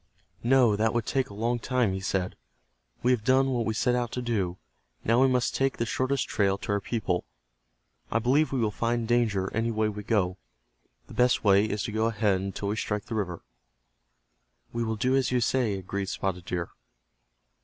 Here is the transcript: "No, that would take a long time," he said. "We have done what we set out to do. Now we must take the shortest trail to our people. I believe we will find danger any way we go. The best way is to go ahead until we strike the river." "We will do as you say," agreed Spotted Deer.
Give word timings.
"No, 0.41 0.75
that 0.75 0.95
would 0.95 1.05
take 1.05 1.29
a 1.29 1.35
long 1.35 1.59
time," 1.59 1.93
he 1.93 1.99
said. 1.99 2.35
"We 3.03 3.11
have 3.11 3.23
done 3.23 3.51
what 3.51 3.65
we 3.67 3.75
set 3.75 3.93
out 3.93 4.11
to 4.13 4.21
do. 4.23 4.57
Now 5.03 5.21
we 5.21 5.27
must 5.27 5.53
take 5.53 5.77
the 5.77 5.85
shortest 5.85 6.27
trail 6.27 6.57
to 6.57 6.71
our 6.71 6.79
people. 6.81 7.23
I 8.09 8.17
believe 8.17 8.51
we 8.51 8.59
will 8.59 8.71
find 8.71 9.07
danger 9.07 9.51
any 9.53 9.69
way 9.69 9.89
we 9.89 10.01
go. 10.01 10.37
The 11.05 11.13
best 11.13 11.43
way 11.43 11.65
is 11.65 11.83
to 11.83 11.91
go 11.91 12.07
ahead 12.07 12.41
until 12.41 12.69
we 12.69 12.77
strike 12.77 13.05
the 13.05 13.13
river." 13.13 13.43
"We 14.73 14.83
will 14.83 14.95
do 14.95 15.15
as 15.15 15.31
you 15.31 15.39
say," 15.39 15.75
agreed 15.77 16.09
Spotted 16.09 16.45
Deer. 16.45 16.71